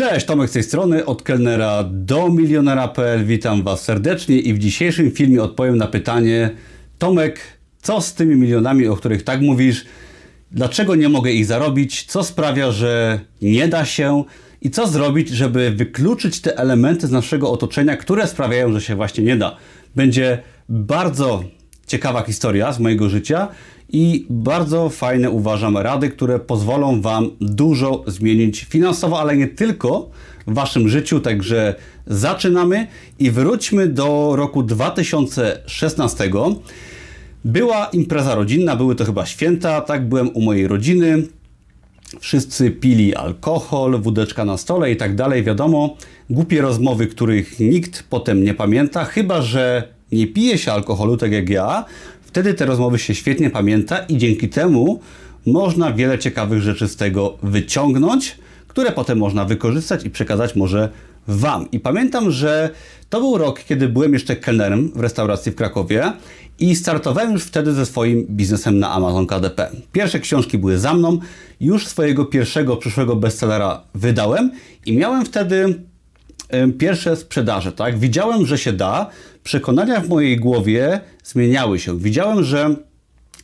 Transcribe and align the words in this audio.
Cześć, 0.00 0.26
Tomek 0.26 0.50
z 0.50 0.52
tej 0.52 0.62
strony, 0.62 1.06
od 1.06 1.22
kelnera 1.22 1.84
do 1.90 2.28
milionera.pl. 2.28 3.24
Witam 3.24 3.62
Was 3.62 3.82
serdecznie 3.82 4.38
i 4.38 4.54
w 4.54 4.58
dzisiejszym 4.58 5.10
filmie 5.10 5.42
odpowiem 5.42 5.76
na 5.76 5.86
pytanie 5.86 6.50
Tomek, 6.98 7.40
co 7.82 8.00
z 8.00 8.14
tymi 8.14 8.36
milionami, 8.36 8.88
o 8.88 8.96
których 8.96 9.22
tak 9.22 9.40
mówisz? 9.40 9.84
Dlaczego 10.52 10.94
nie 10.94 11.08
mogę 11.08 11.30
ich 11.32 11.46
zarobić? 11.46 12.04
Co 12.04 12.24
sprawia, 12.24 12.70
że 12.70 13.20
nie 13.42 13.68
da 13.68 13.84
się? 13.84 14.24
I 14.62 14.70
co 14.70 14.86
zrobić, 14.86 15.28
żeby 15.28 15.70
wykluczyć 15.70 16.40
te 16.40 16.58
elementy 16.58 17.06
z 17.06 17.10
naszego 17.10 17.50
otoczenia, 17.50 17.96
które 17.96 18.26
sprawiają, 18.26 18.72
że 18.72 18.80
się 18.80 18.96
właśnie 18.96 19.24
nie 19.24 19.36
da? 19.36 19.56
Będzie 19.96 20.38
bardzo 20.68 21.44
ciekawa 21.86 22.22
historia 22.22 22.72
z 22.72 22.80
mojego 22.80 23.08
życia 23.08 23.48
i 23.92 24.26
bardzo 24.30 24.88
fajne 24.88 25.30
uważam 25.30 25.76
rady, 25.76 26.10
które 26.10 26.38
pozwolą 26.38 27.00
Wam 27.00 27.30
dużo 27.40 28.04
zmienić 28.06 28.64
finansowo, 28.64 29.20
ale 29.20 29.36
nie 29.36 29.48
tylko 29.48 30.10
w 30.46 30.54
Waszym 30.54 30.88
życiu. 30.88 31.20
Także 31.20 31.74
zaczynamy 32.06 32.86
i 33.18 33.30
wróćmy 33.30 33.86
do 33.86 34.32
roku 34.36 34.62
2016. 34.62 36.30
Była 37.44 37.86
impreza 37.86 38.34
rodzinna, 38.34 38.76
były 38.76 38.94
to 38.94 39.04
chyba 39.04 39.26
święta, 39.26 39.80
tak, 39.80 40.08
byłem 40.08 40.30
u 40.34 40.40
mojej 40.40 40.68
rodziny. 40.68 41.22
Wszyscy 42.20 42.70
pili 42.70 43.14
alkohol, 43.14 44.00
wódeczka 44.00 44.44
na 44.44 44.56
stole 44.56 44.92
i 44.92 44.96
tak 44.96 45.14
dalej, 45.14 45.42
wiadomo. 45.42 45.96
Głupie 46.30 46.60
rozmowy, 46.60 47.06
których 47.06 47.60
nikt 47.60 48.04
potem 48.10 48.44
nie 48.44 48.54
pamięta, 48.54 49.04
chyba 49.04 49.42
że 49.42 49.88
nie 50.12 50.26
pije 50.26 50.58
się 50.58 50.72
alkoholu, 50.72 51.16
tak 51.16 51.32
jak 51.32 51.48
ja, 51.48 51.84
Wtedy 52.30 52.54
te 52.54 52.66
rozmowy 52.66 52.98
się 52.98 53.14
świetnie 53.14 53.50
pamięta 53.50 53.98
i 53.98 54.18
dzięki 54.18 54.48
temu 54.48 55.00
można 55.46 55.92
wiele 55.92 56.18
ciekawych 56.18 56.62
rzeczy 56.62 56.88
z 56.88 56.96
tego 56.96 57.38
wyciągnąć, 57.42 58.38
które 58.68 58.92
potem 58.92 59.18
można 59.18 59.44
wykorzystać 59.44 60.04
i 60.04 60.10
przekazać 60.10 60.56
może 60.56 60.88
Wam. 61.28 61.70
I 61.70 61.80
pamiętam, 61.80 62.30
że 62.30 62.70
to 63.08 63.20
był 63.20 63.38
rok, 63.38 63.64
kiedy 63.64 63.88
byłem 63.88 64.12
jeszcze 64.12 64.36
kelnerem 64.36 64.92
w 64.94 65.00
restauracji 65.00 65.52
w 65.52 65.54
Krakowie 65.54 66.12
i 66.58 66.76
startowałem 66.76 67.32
już 67.32 67.44
wtedy 67.44 67.72
ze 67.72 67.86
swoim 67.86 68.26
biznesem 68.30 68.78
na 68.78 68.90
Amazon 68.90 69.26
KDP. 69.26 69.70
Pierwsze 69.92 70.20
książki 70.20 70.58
były 70.58 70.78
za 70.78 70.94
mną, 70.94 71.18
już 71.60 71.86
swojego 71.86 72.24
pierwszego 72.24 72.76
przyszłego 72.76 73.16
bestsellera 73.16 73.82
wydałem 73.94 74.50
i 74.86 74.96
miałem 74.96 75.24
wtedy 75.24 75.74
pierwsze 76.78 77.16
sprzedaże, 77.16 77.72
tak? 77.72 77.98
Widziałem, 77.98 78.46
że 78.46 78.58
się 78.58 78.72
da. 78.72 79.10
Przekonania 79.44 80.00
w 80.00 80.08
mojej 80.08 80.36
głowie 80.36 81.00
zmieniały 81.24 81.78
się. 81.78 81.98
Widziałem, 81.98 82.44
że 82.44 82.74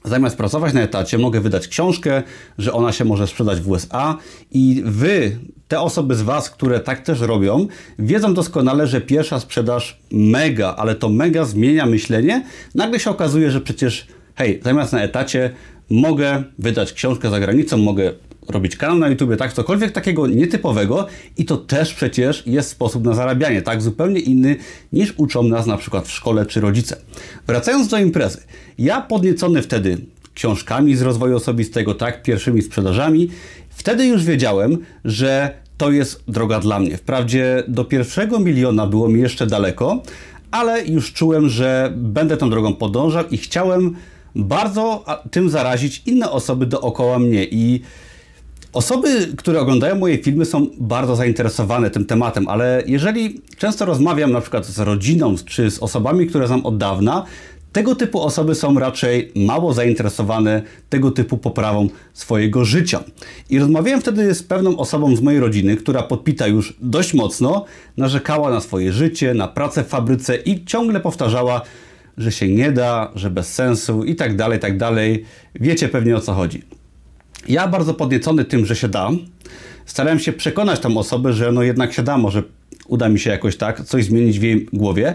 zamiast 0.04 0.36
pracować 0.36 0.74
na 0.74 0.80
etacie, 0.80 1.18
mogę 1.18 1.40
wydać 1.40 1.68
książkę, 1.68 2.22
że 2.58 2.72
ona 2.72 2.92
się 2.92 3.04
może 3.04 3.26
sprzedać 3.26 3.60
w 3.60 3.68
USA 3.68 4.18
i 4.50 4.82
wy, 4.84 5.38
te 5.68 5.80
osoby 5.80 6.14
z 6.14 6.22
Was, 6.22 6.50
które 6.50 6.80
tak 6.80 7.00
też 7.00 7.20
robią, 7.20 7.66
wiedzą 7.98 8.34
doskonale, 8.34 8.86
że 8.86 9.00
pierwsza 9.00 9.40
sprzedaż 9.40 10.00
mega, 10.12 10.74
ale 10.78 10.94
to 10.94 11.08
mega 11.08 11.44
zmienia 11.44 11.86
myślenie. 11.86 12.44
Nagle 12.74 13.00
się 13.00 13.10
okazuje, 13.10 13.50
że 13.50 13.60
przecież 13.60 14.06
hej, 14.34 14.60
zamiast 14.64 14.92
na 14.92 15.02
etacie 15.02 15.50
mogę 15.90 16.44
wydać 16.58 16.92
książkę 16.92 17.30
za 17.30 17.40
granicą, 17.40 17.76
mogę 17.76 18.12
robić 18.48 18.76
kanał 18.76 18.98
na 18.98 19.08
YouTube, 19.08 19.36
tak, 19.36 19.52
cokolwiek 19.52 19.92
takiego 19.92 20.26
nietypowego 20.26 21.06
i 21.36 21.44
to 21.44 21.56
też 21.56 21.94
przecież 21.94 22.42
jest 22.46 22.70
sposób 22.70 23.04
na 23.04 23.14
zarabianie, 23.14 23.62
tak, 23.62 23.82
zupełnie 23.82 24.20
inny 24.20 24.56
niż 24.92 25.14
uczą 25.16 25.42
nas 25.42 25.66
na 25.66 25.76
przykład 25.76 26.08
w 26.08 26.10
szkole 26.10 26.46
czy 26.46 26.60
rodzice. 26.60 26.96
Wracając 27.46 27.88
do 27.88 27.98
imprezy, 27.98 28.42
ja 28.78 29.00
podniecony 29.00 29.62
wtedy 29.62 29.98
książkami 30.34 30.96
z 30.96 31.02
rozwoju 31.02 31.36
osobistego, 31.36 31.94
tak, 31.94 32.22
pierwszymi 32.22 32.62
sprzedażami, 32.62 33.30
wtedy 33.70 34.06
już 34.06 34.24
wiedziałem, 34.24 34.78
że 35.04 35.50
to 35.78 35.90
jest 35.90 36.22
droga 36.28 36.60
dla 36.60 36.80
mnie. 36.80 36.96
Wprawdzie 36.96 37.62
do 37.68 37.84
pierwszego 37.84 38.38
miliona 38.38 38.86
było 38.86 39.08
mi 39.08 39.20
jeszcze 39.20 39.46
daleko, 39.46 40.02
ale 40.50 40.84
już 40.84 41.12
czułem, 41.12 41.48
że 41.48 41.92
będę 41.96 42.36
tą 42.36 42.50
drogą 42.50 42.74
podążał 42.74 43.24
i 43.30 43.38
chciałem 43.38 43.96
bardzo 44.34 45.04
tym 45.30 45.50
zarazić 45.50 46.02
inne 46.06 46.30
osoby 46.30 46.66
dookoła 46.66 47.18
mnie. 47.18 47.44
I 47.44 47.82
Osoby, 48.76 49.32
które 49.36 49.60
oglądają 49.60 49.94
moje 49.94 50.18
filmy 50.18 50.44
są 50.44 50.66
bardzo 50.78 51.16
zainteresowane 51.16 51.90
tym 51.90 52.04
tematem, 52.04 52.48
ale 52.48 52.82
jeżeli 52.86 53.40
często 53.58 53.84
rozmawiam 53.84 54.32
na 54.32 54.40
przykład 54.40 54.66
z 54.66 54.78
rodziną 54.78 55.34
czy 55.46 55.70
z 55.70 55.78
osobami, 55.78 56.26
które 56.26 56.46
znam 56.46 56.66
od 56.66 56.78
dawna, 56.78 57.24
tego 57.72 57.94
typu 57.94 58.20
osoby 58.22 58.54
są 58.54 58.78
raczej 58.78 59.32
mało 59.36 59.72
zainteresowane 59.72 60.62
tego 60.88 61.10
typu 61.10 61.38
poprawą 61.38 61.88
swojego 62.12 62.64
życia. 62.64 63.04
I 63.50 63.58
rozmawiałem 63.58 64.00
wtedy 64.00 64.34
z 64.34 64.42
pewną 64.42 64.76
osobą 64.78 65.16
z 65.16 65.20
mojej 65.20 65.40
rodziny, 65.40 65.76
która 65.76 66.02
podpita 66.02 66.46
już 66.46 66.76
dość 66.80 67.14
mocno, 67.14 67.64
narzekała 67.96 68.50
na 68.50 68.60
swoje 68.60 68.92
życie, 68.92 69.34
na 69.34 69.48
pracę 69.48 69.84
w 69.84 69.88
fabryce 69.88 70.36
i 70.36 70.64
ciągle 70.64 71.00
powtarzała, 71.00 71.60
że 72.18 72.32
się 72.32 72.48
nie 72.48 72.72
da, 72.72 73.12
że 73.14 73.30
bez 73.30 73.54
sensu 73.54 74.04
i 74.04 74.14
tak 74.16 74.36
dalej, 74.36 74.58
tak 74.58 74.78
dalej. 74.78 75.24
Wiecie 75.54 75.88
pewnie 75.88 76.16
o 76.16 76.20
co 76.20 76.34
chodzi. 76.34 76.75
Ja 77.48 77.68
bardzo 77.68 77.94
podniecony 77.94 78.44
tym, 78.44 78.66
że 78.66 78.76
się 78.76 78.88
da, 78.88 79.10
starałem 79.86 80.18
się 80.18 80.32
przekonać 80.32 80.80
tą 80.80 80.98
osobę, 80.98 81.32
że 81.32 81.52
no 81.52 81.62
jednak 81.62 81.92
się 81.92 82.02
da, 82.02 82.18
może 82.18 82.42
uda 82.88 83.08
mi 83.08 83.18
się 83.18 83.30
jakoś 83.30 83.56
tak 83.56 83.84
coś 83.84 84.04
zmienić 84.04 84.38
w 84.38 84.42
jej 84.42 84.66
głowie, 84.72 85.14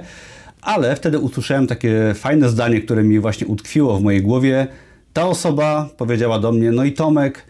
ale 0.62 0.96
wtedy 0.96 1.20
usłyszałem 1.20 1.68
takie 1.68 2.14
fajne 2.16 2.50
zdanie, 2.50 2.82
które 2.82 3.04
mi 3.04 3.20
właśnie 3.20 3.48
utkwiło 3.48 3.98
w 3.98 4.04
mojej 4.04 4.22
głowie. 4.22 4.68
Ta 5.14 5.28
osoba 5.28 5.90
powiedziała 5.98 6.40
do 6.40 6.52
mnie, 6.52 6.72
no 6.72 6.84
i 6.84 6.92
Tomek, 6.92 7.46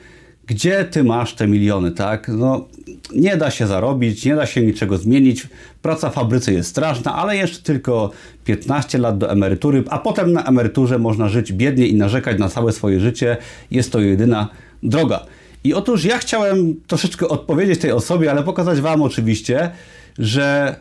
gdzie 0.47 0.85
ty 0.85 1.03
masz 1.03 1.33
te 1.33 1.47
miliony, 1.47 1.91
tak? 1.91 2.27
No, 2.27 2.67
nie 3.15 3.37
da 3.37 3.51
się 3.51 3.67
zarobić, 3.67 4.25
nie 4.25 4.35
da 4.35 4.45
się 4.45 4.61
niczego 4.61 4.97
zmienić. 4.97 5.47
Praca 5.81 6.09
w 6.09 6.13
fabryce 6.13 6.53
jest 6.53 6.69
straszna, 6.69 7.15
ale 7.15 7.37
jeszcze 7.37 7.63
tylko 7.63 8.11
15 8.45 8.97
lat 8.97 9.17
do 9.17 9.31
emerytury, 9.31 9.83
a 9.89 9.99
potem 9.99 10.33
na 10.33 10.43
emeryturze 10.43 10.99
można 10.99 11.29
żyć 11.29 11.53
biednie 11.53 11.87
i 11.87 11.95
narzekać 11.95 12.39
na 12.39 12.49
całe 12.49 12.71
swoje 12.71 12.99
życie. 12.99 13.37
Jest 13.71 13.91
to 13.91 13.99
jedyna 13.99 14.49
droga. 14.83 15.25
I 15.63 15.73
otóż 15.73 16.03
ja 16.05 16.17
chciałem 16.17 16.75
troszeczkę 16.87 17.27
odpowiedzieć 17.27 17.79
tej 17.79 17.91
osobie, 17.91 18.31
ale 18.31 18.43
pokazać 18.43 18.81
Wam 18.81 19.01
oczywiście, 19.01 19.71
że 20.19 20.75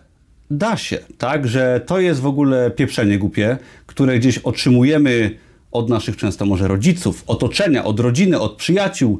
da 0.50 0.76
się, 0.76 0.98
tak? 1.18 1.48
Że 1.48 1.80
to 1.86 2.00
jest 2.00 2.20
w 2.20 2.26
ogóle 2.26 2.70
pieprzenie 2.70 3.18
głupie, 3.18 3.58
które 3.86 4.18
gdzieś 4.18 4.38
otrzymujemy 4.38 5.36
od 5.72 5.88
naszych 5.88 6.16
często 6.16 6.46
może 6.46 6.68
rodziców, 6.68 7.24
otoczenia, 7.26 7.84
od 7.84 8.00
rodziny, 8.00 8.40
od 8.40 8.56
przyjaciół, 8.56 9.18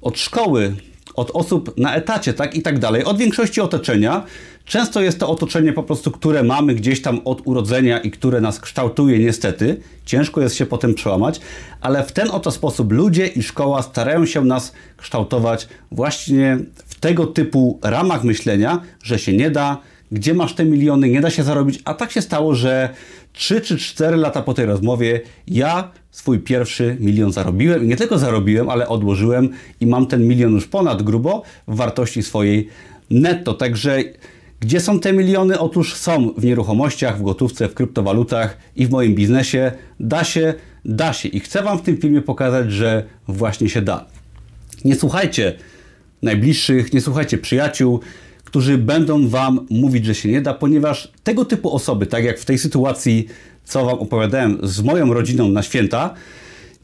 od 0.00 0.18
szkoły, 0.18 0.72
od 1.14 1.30
osób 1.30 1.78
na 1.78 1.94
etacie, 1.94 2.34
tak 2.34 2.54
i 2.54 2.62
tak 2.62 2.78
dalej, 2.78 3.04
od 3.04 3.18
większości 3.18 3.60
otoczenia. 3.60 4.24
Często 4.64 5.00
jest 5.00 5.20
to 5.20 5.28
otoczenie 5.28 5.72
po 5.72 5.82
prostu, 5.82 6.10
które 6.10 6.42
mamy 6.42 6.74
gdzieś 6.74 7.02
tam 7.02 7.20
od 7.24 7.42
urodzenia 7.44 7.98
i 7.98 8.10
które 8.10 8.40
nas 8.40 8.60
kształtuje 8.60 9.18
niestety. 9.18 9.80
Ciężko 10.04 10.40
jest 10.40 10.56
się 10.56 10.66
potem 10.66 10.94
przełamać, 10.94 11.40
ale 11.80 12.04
w 12.04 12.12
ten 12.12 12.30
oto 12.30 12.50
sposób 12.50 12.92
ludzie 12.92 13.26
i 13.26 13.42
szkoła 13.42 13.82
starają 13.82 14.26
się 14.26 14.44
nas 14.44 14.72
kształtować 14.96 15.68
właśnie 15.90 16.58
w 16.86 17.00
tego 17.00 17.26
typu 17.26 17.78
ramach 17.82 18.24
myślenia, 18.24 18.80
że 19.02 19.18
się 19.18 19.32
nie 19.32 19.50
da, 19.50 19.78
gdzie 20.12 20.34
masz 20.34 20.54
te 20.54 20.64
miliony, 20.64 21.08
nie 21.08 21.20
da 21.20 21.30
się 21.30 21.42
zarobić, 21.42 21.80
a 21.84 21.94
tak 21.94 22.12
się 22.12 22.22
stało, 22.22 22.54
że 22.54 22.88
3 23.32 23.60
czy 23.60 23.78
4 23.78 24.16
lata 24.16 24.42
po 24.42 24.54
tej 24.54 24.66
rozmowie 24.66 25.20
ja 25.48 25.90
swój 26.10 26.38
pierwszy 26.38 26.96
milion 27.00 27.32
zarobiłem 27.32 27.84
i 27.84 27.88
nie 27.88 27.96
tylko 27.96 28.18
zarobiłem, 28.18 28.68
ale 28.68 28.88
odłożyłem 28.88 29.48
i 29.80 29.86
mam 29.86 30.06
ten 30.06 30.28
milion 30.28 30.52
już 30.52 30.66
ponad 30.66 31.02
grubo 31.02 31.42
w 31.68 31.76
wartości 31.76 32.22
swojej 32.22 32.68
netto. 33.10 33.54
Także 33.54 34.04
gdzie 34.60 34.80
są 34.80 35.00
te 35.00 35.12
miliony? 35.12 35.58
Otóż 35.58 35.94
są 35.94 36.32
w 36.36 36.44
nieruchomościach, 36.44 37.18
w 37.18 37.22
gotówce, 37.22 37.68
w 37.68 37.74
kryptowalutach 37.74 38.58
i 38.76 38.86
w 38.86 38.90
moim 38.90 39.14
biznesie. 39.14 39.72
Da 40.00 40.24
się, 40.24 40.54
da 40.84 41.12
się 41.12 41.28
i 41.28 41.40
chcę 41.40 41.62
Wam 41.62 41.78
w 41.78 41.82
tym 41.82 41.96
filmie 41.96 42.22
pokazać, 42.22 42.72
że 42.72 43.04
właśnie 43.28 43.68
się 43.68 43.82
da. 43.82 44.06
Nie 44.84 44.94
słuchajcie 44.94 45.54
najbliższych, 46.22 46.92
nie 46.92 47.00
słuchajcie 47.00 47.38
przyjaciół, 47.38 48.00
którzy 48.50 48.78
będą 48.78 49.28
Wam 49.28 49.66
mówić, 49.70 50.06
że 50.06 50.14
się 50.14 50.28
nie 50.28 50.40
da, 50.40 50.54
ponieważ 50.54 51.12
tego 51.24 51.44
typu 51.44 51.74
osoby, 51.74 52.06
tak 52.06 52.24
jak 52.24 52.38
w 52.38 52.44
tej 52.44 52.58
sytuacji, 52.58 53.26
co 53.64 53.84
Wam 53.84 53.98
opowiadałem 53.98 54.58
z 54.62 54.82
moją 54.82 55.14
rodziną 55.14 55.48
na 55.48 55.62
święta, 55.62 56.14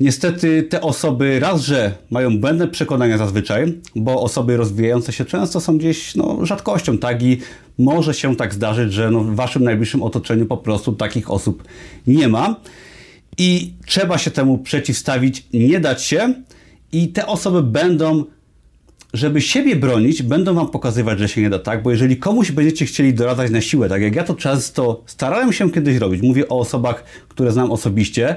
Niestety 0.01 0.63
te 0.63 0.81
osoby 0.81 1.41
raz, 1.41 1.61
że 1.63 1.93
mają 2.11 2.39
błędne 2.39 2.69
przekonania 2.69 3.19
zazwyczaj, 3.19 3.81
bo 3.95 4.23
osoby 4.23 4.57
rozwijające 4.57 5.13
się 5.13 5.25
często 5.25 5.61
są 5.61 5.79
gdzieś 5.79 6.15
no, 6.15 6.47
rzadkością, 6.47 6.99
tak? 6.99 7.23
I 7.23 7.39
może 7.79 8.15
się 8.15 8.37
tak 8.37 8.55
zdarzyć, 8.55 8.93
że 8.93 9.11
no, 9.11 9.21
w 9.21 9.35
waszym 9.35 9.65
najbliższym 9.65 10.03
otoczeniu 10.03 10.47
po 10.47 10.57
prostu 10.57 10.93
takich 10.93 11.31
osób 11.31 11.65
nie 12.07 12.29
ma. 12.29 12.61
I 13.39 13.73
trzeba 13.87 14.19
się 14.19 14.31
temu 14.31 14.59
przeciwstawić, 14.59 15.47
nie 15.53 15.81
dać 15.81 16.03
się. 16.03 16.35
I 16.93 17.09
te 17.09 17.27
osoby 17.27 17.63
będą 17.63 18.25
żeby 19.17 19.41
siebie 19.41 19.77
bronić, 19.77 20.23
będą 20.23 20.55
wam 20.55 20.69
pokazywać, 20.69 21.19
że 21.19 21.29
się 21.29 21.41
nie 21.41 21.51
da 21.51 21.59
tak, 21.59 21.83
bo 21.83 21.91
jeżeli 21.91 22.17
komuś 22.17 22.51
będziecie 22.51 22.87
chcieli 22.87 23.15
doradzać 23.15 23.51
na 23.51 23.61
siłę, 23.61 23.89
tak 23.89 24.03
jak 24.03 24.17
ja 24.17 24.25
to 24.25 24.35
często 24.35 25.03
starałem 25.07 25.53
się 25.53 25.71
kiedyś 25.71 25.97
robić, 25.97 26.23
mówię 26.23 26.49
o 26.49 26.59
osobach, 26.59 27.05
które 27.29 27.53
znam 27.53 27.71
osobiście, 27.71 28.37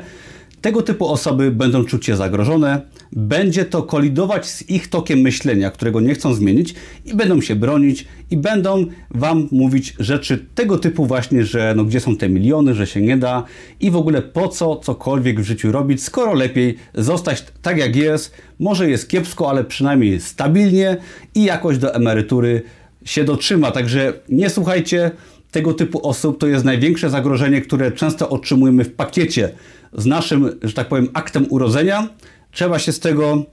tego 0.61 0.81
typu 0.81 1.07
osoby 1.07 1.51
będą 1.51 1.83
czuć 1.83 2.05
się 2.05 2.15
zagrożone, 2.15 2.81
będzie 3.11 3.65
to 3.65 3.83
kolidować 3.83 4.45
z 4.45 4.69
ich 4.69 4.87
tokiem 4.87 5.19
myślenia, 5.19 5.71
którego 5.71 6.01
nie 6.01 6.13
chcą 6.13 6.33
zmienić 6.33 6.75
i 7.05 7.13
będą 7.13 7.41
się 7.41 7.55
bronić 7.55 8.07
i 8.31 8.37
będą 8.37 8.85
wam 9.11 9.47
mówić 9.51 9.95
rzeczy 9.99 10.45
tego 10.55 10.77
typu 10.77 11.05
właśnie, 11.05 11.43
że 11.43 11.73
no 11.77 11.83
gdzie 11.83 11.99
są 11.99 12.17
te 12.17 12.29
miliony, 12.29 12.73
że 12.75 12.87
się 12.87 13.01
nie 13.01 13.17
da 13.17 13.43
i 13.79 13.91
w 13.91 13.95
ogóle 13.95 14.21
po 14.21 14.47
co 14.47 14.75
cokolwiek 14.75 15.39
w 15.39 15.43
życiu 15.43 15.71
robić, 15.71 16.03
skoro 16.03 16.33
lepiej 16.33 16.77
zostać 16.93 17.43
tak 17.61 17.77
jak 17.77 17.95
jest, 17.95 18.33
może 18.59 18.89
jest 18.89 19.09
kiepsko, 19.09 19.49
ale 19.49 19.63
przynajmniej 19.63 20.19
stabilnie 20.19 20.97
i 21.35 21.43
jakoś 21.43 21.77
do 21.77 21.95
emerytury 21.95 22.61
się 23.05 23.23
dotrzyma. 23.23 23.71
Także 23.71 24.13
nie 24.29 24.49
słuchajcie 24.49 25.11
tego 25.51 25.73
typu 25.73 26.07
osób, 26.07 26.39
to 26.39 26.47
jest 26.47 26.65
największe 26.65 27.09
zagrożenie, 27.09 27.61
które 27.61 27.91
często 27.91 28.29
otrzymujemy 28.29 28.83
w 28.83 28.93
pakiecie 28.93 29.49
z 29.93 30.05
naszym, 30.05 30.59
że 30.63 30.73
tak 30.73 30.87
powiem, 30.87 31.09
aktem 31.13 31.45
urodzenia. 31.49 32.07
Trzeba 32.51 32.79
się 32.79 32.91
z 32.91 32.99
tego 32.99 33.43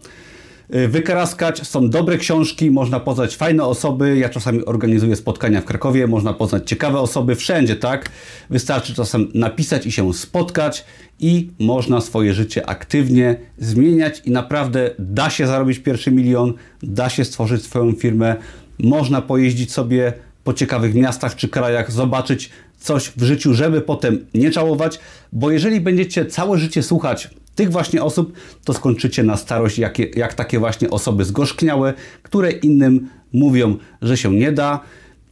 y, 0.75 0.89
wykaraskać. 0.89 1.69
Są 1.69 1.91
dobre 1.91 2.19
książki, 2.19 2.71
można 2.71 3.01
poznać 3.01 3.37
fajne 3.37 3.65
osoby. 3.65 4.17
Ja 4.19 4.29
czasami 4.29 4.65
organizuję 4.65 5.17
spotkania 5.17 5.61
w 5.61 5.65
Krakowie, 5.65 6.07
można 6.07 6.33
poznać 6.33 6.69
ciekawe 6.69 6.99
osoby 6.99 7.35
wszędzie, 7.35 7.77
tak? 7.77 8.11
Wystarczy 8.51 8.95
czasem 8.95 9.29
napisać 9.35 9.87
i 9.87 9.93
się 9.93 10.15
spotkać 10.15 10.85
i 11.21 11.51
można 11.59 12.01
swoje 12.01 12.35
życie 12.35 12.69
aktywnie 12.69 13.37
zmieniać 13.59 14.23
i 14.25 14.31
naprawdę 14.31 14.91
da 14.99 15.31
się 15.31 15.47
zarobić 15.47 15.79
pierwszy 15.79 16.13
milion, 16.13 16.55
da 16.83 17.09
się 17.09 17.25
stworzyć 17.25 17.63
swoją 17.63 17.93
firmę, 17.93 18.37
można 18.79 19.23
pojeździć 19.23 19.73
sobie 19.73 20.13
po 20.45 20.55
ciekawych 20.55 20.95
miastach 20.95 21.37
czy 21.37 21.49
krajach, 21.49 21.93
zobaczyć 21.93 22.51
coś 22.87 23.13
w 23.17 23.23
życiu, 23.23 23.55
żeby 23.55 23.81
potem 23.81 24.27
nie 24.35 24.53
żałować, 24.53 24.99
bo 25.33 25.51
jeżeli 25.51 25.81
będziecie 25.81 26.27
całe 26.27 26.59
życie 26.59 26.83
słuchać 26.83 27.31
tych 27.55 27.71
właśnie 27.71 28.03
osób, 28.03 28.33
to 28.65 28.75
skończycie 28.75 29.23
na 29.23 29.37
starość 29.37 29.79
jak, 29.79 30.17
jak 30.17 30.35
takie 30.35 30.59
właśnie 30.59 30.91
osoby 30.91 31.25
zgorzkniałe, 31.25 31.95
które 32.23 32.51
innym 32.51 33.09
mówią, 33.33 33.77
że 34.03 34.17
się 34.17 34.35
nie 34.35 34.53
da. 34.53 34.81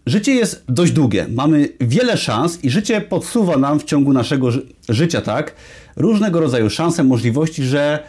Życie 0.06 0.34
jest 0.34 0.64
dość 0.68 0.92
długie, 0.92 1.26
mamy 1.30 1.68
wiele 1.80 2.16
szans 2.16 2.64
i 2.64 2.70
życie 2.70 3.00
podsuwa 3.00 3.56
nam 3.56 3.80
w 3.80 3.84
ciągu 3.84 4.12
naszego 4.12 4.50
ży 4.50 4.66
życia, 4.88 5.20
tak? 5.20 5.54
Różnego 5.96 6.40
rodzaju 6.40 6.70
szanse, 6.70 7.04
możliwości, 7.04 7.62
że 7.62 8.04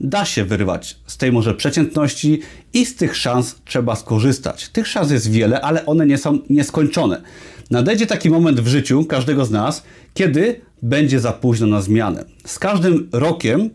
da 0.00 0.24
się 0.24 0.44
wyrwać 0.44 0.96
z 1.06 1.16
tej 1.16 1.32
może 1.32 1.54
przeciętności 1.54 2.40
i 2.72 2.86
z 2.86 2.96
tych 2.96 3.16
szans 3.16 3.56
trzeba 3.64 3.96
skorzystać. 3.96 4.68
Tych 4.68 4.86
szans 4.86 5.10
jest 5.10 5.30
wiele, 5.30 5.60
ale 5.60 5.86
one 5.86 6.06
nie 6.06 6.18
są 6.18 6.38
nieskończone. 6.50 7.22
Nadejdzie 7.70 8.06
taki 8.06 8.30
moment 8.30 8.60
w 8.60 8.66
życiu 8.66 9.04
każdego 9.04 9.44
z 9.44 9.50
nas, 9.50 9.82
kiedy 10.14 10.60
będzie 10.82 11.20
za 11.20 11.32
późno 11.32 11.66
na 11.66 11.80
zmianę. 11.80 12.24
Z 12.44 12.58
każdym 12.58 13.08
rokiem 13.12 13.70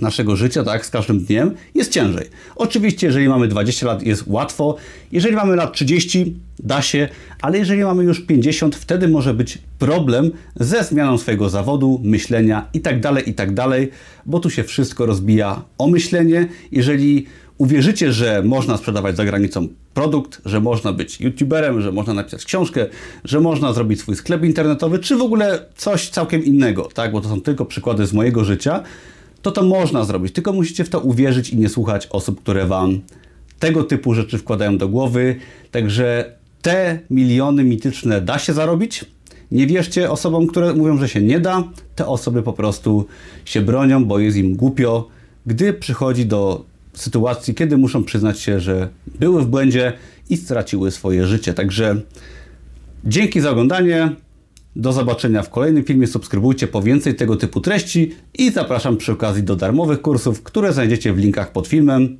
naszego 0.00 0.36
życia, 0.36 0.64
tak, 0.64 0.86
z 0.86 0.90
każdym 0.90 1.20
dniem 1.20 1.54
jest 1.74 1.92
ciężej. 1.92 2.26
Oczywiście, 2.56 3.06
jeżeli 3.06 3.28
mamy 3.28 3.48
20 3.48 3.86
lat, 3.86 4.02
jest 4.02 4.22
łatwo. 4.26 4.76
Jeżeli 5.12 5.36
mamy 5.36 5.56
lat 5.56 5.72
30, 5.72 6.36
da 6.58 6.82
się, 6.82 7.08
ale 7.42 7.58
jeżeli 7.58 7.84
mamy 7.84 8.04
już 8.04 8.20
50, 8.20 8.76
wtedy 8.76 9.08
może 9.08 9.34
być 9.34 9.58
problem 9.78 10.30
ze 10.56 10.84
zmianą 10.84 11.18
swojego 11.18 11.48
zawodu, 11.48 12.00
myślenia 12.04 12.68
itd., 12.74 13.00
tak 13.00 13.26
itd., 13.26 13.54
tak 13.54 13.80
bo 14.26 14.40
tu 14.40 14.50
się 14.50 14.64
wszystko 14.64 15.06
rozbija 15.06 15.62
o 15.78 15.88
myślenie. 15.88 16.48
Jeżeli 16.72 17.26
uwierzycie, 17.58 18.12
że 18.12 18.42
można 18.42 18.76
sprzedawać 18.76 19.16
za 19.16 19.24
granicą 19.24 19.68
produkt, 19.94 20.42
że 20.44 20.60
można 20.60 20.92
być 20.92 21.20
youtuberem, 21.20 21.80
że 21.80 21.92
można 21.92 22.14
napisać 22.14 22.44
książkę, 22.44 22.86
że 23.24 23.40
można 23.40 23.72
zrobić 23.72 24.00
swój 24.00 24.16
sklep 24.16 24.44
internetowy, 24.44 24.98
czy 24.98 25.16
w 25.16 25.22
ogóle 25.22 25.66
coś 25.76 26.08
całkiem 26.08 26.44
innego, 26.44 26.88
tak? 26.94 27.12
bo 27.12 27.20
to 27.20 27.28
są 27.28 27.40
tylko 27.40 27.64
przykłady 27.64 28.06
z 28.06 28.12
mojego 28.12 28.44
życia, 28.44 28.82
to 29.42 29.52
to 29.52 29.62
można 29.62 30.04
zrobić. 30.04 30.32
Tylko 30.32 30.52
musicie 30.52 30.84
w 30.84 30.88
to 30.88 31.00
uwierzyć 31.00 31.50
i 31.50 31.56
nie 31.56 31.68
słuchać 31.68 32.06
osób, 32.10 32.40
które 32.40 32.66
Wam 32.66 33.00
tego 33.58 33.84
typu 33.84 34.14
rzeczy 34.14 34.38
wkładają 34.38 34.78
do 34.78 34.88
głowy. 34.88 35.36
Także 35.70 36.34
te 36.62 36.98
miliony 37.10 37.64
mityczne 37.64 38.20
da 38.20 38.38
się 38.38 38.52
zarobić. 38.52 39.04
Nie 39.50 39.66
wierzcie 39.66 40.10
osobom, 40.10 40.46
które 40.46 40.74
mówią, 40.74 40.98
że 40.98 41.08
się 41.08 41.20
nie 41.20 41.40
da. 41.40 41.64
Te 41.96 42.06
osoby 42.06 42.42
po 42.42 42.52
prostu 42.52 43.06
się 43.44 43.60
bronią, 43.60 44.04
bo 44.04 44.18
jest 44.18 44.36
im 44.36 44.56
głupio, 44.56 45.08
gdy 45.46 45.72
przychodzi 45.72 46.26
do 46.26 46.64
sytuacji, 46.94 47.54
kiedy 47.54 47.76
muszą 47.76 48.04
przyznać 48.04 48.40
się, 48.40 48.60
że 48.60 48.88
były 49.06 49.42
w 49.42 49.46
błędzie 49.46 49.92
i 50.30 50.36
straciły 50.36 50.90
swoje 50.90 51.26
życie. 51.26 51.54
Także 51.54 52.00
dzięki 53.04 53.40
za 53.40 53.50
oglądanie. 53.50 54.10
Do 54.76 54.92
zobaczenia 54.92 55.42
w 55.42 55.50
kolejnym 55.50 55.84
filmie. 55.84 56.06
Subskrybujcie 56.06 56.66
po 56.66 56.82
więcej 56.82 57.14
tego 57.14 57.36
typu 57.36 57.60
treści 57.60 58.14
i 58.34 58.50
zapraszam 58.50 58.96
przy 58.96 59.12
okazji 59.12 59.42
do 59.42 59.56
darmowych 59.56 60.02
kursów, 60.02 60.42
które 60.42 60.72
znajdziecie 60.72 61.12
w 61.12 61.18
linkach 61.18 61.52
pod 61.52 61.66
filmem. 61.66 62.18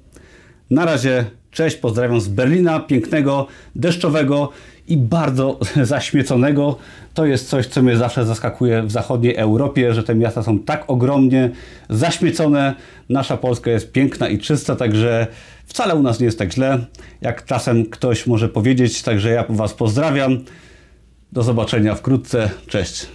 Na 0.70 0.84
razie, 0.84 1.24
cześć, 1.50 1.76
pozdrawiam 1.76 2.20
z 2.20 2.28
Berlina, 2.28 2.80
pięknego, 2.80 3.46
deszczowego 3.76 4.48
i 4.88 4.96
bardzo 4.96 5.58
zaśmieconego. 5.82 6.76
To 7.14 7.26
jest 7.26 7.48
coś, 7.48 7.66
co 7.66 7.82
mnie 7.82 7.96
zawsze 7.96 8.26
zaskakuje 8.26 8.82
w 8.82 8.90
zachodniej 8.90 9.36
Europie, 9.36 9.94
że 9.94 10.02
te 10.02 10.14
miasta 10.14 10.42
są 10.42 10.58
tak 10.58 10.84
ogromnie 10.86 11.50
zaśmiecone. 11.90 12.74
Nasza 13.08 13.36
Polska 13.36 13.70
jest 13.70 13.92
piękna 13.92 14.28
i 14.28 14.38
czysta, 14.38 14.76
także 14.76 15.26
wcale 15.66 15.94
u 15.94 16.02
nas 16.02 16.20
nie 16.20 16.26
jest 16.26 16.38
tak 16.38 16.52
źle, 16.52 16.86
jak 17.20 17.44
czasem 17.44 17.86
ktoś 17.86 18.26
może 18.26 18.48
powiedzieć. 18.48 19.02
Także 19.02 19.30
ja 19.30 19.44
Was 19.48 19.74
pozdrawiam. 19.74 20.38
Do 21.32 21.42
zobaczenia 21.42 21.94
wkrótce. 21.94 22.50
Cześć. 22.66 23.06